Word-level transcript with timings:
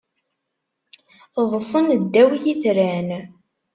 Ḍḍsen 1.43 1.87
ddaw 2.03 2.31
yitran. 2.43 3.09